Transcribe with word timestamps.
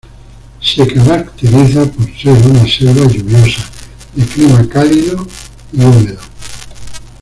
Se 0.59 0.87
caracteriza 0.87 1.85
por 1.85 2.07
ser 2.17 2.31
una 2.47 2.65
selva 2.67 3.05
lluviosa, 3.05 3.61
de 4.15 4.25
clima 4.25 4.67
cálido 4.67 5.27
y 5.71 5.79
húmedo. 5.85 6.19